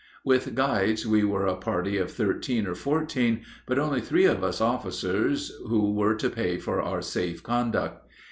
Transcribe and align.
With 0.25 0.55
guides 0.55 1.05
we 1.05 1.23
were 1.23 1.45
a 1.45 1.55
party 1.55 1.97
of 1.97 2.09
thirteen 2.09 2.65
or 2.65 2.73
fourteen, 2.73 3.43
but 3.67 3.77
only 3.77 4.01
three 4.01 4.25
of 4.25 4.43
us 4.43 4.59
officers 4.59 5.51
who 5.69 5.93
were 5.93 6.15
to 6.15 6.27
pay 6.31 6.57
for 6.57 6.81
our 6.81 7.03
safe 7.03 7.43
conduct. 7.43 8.03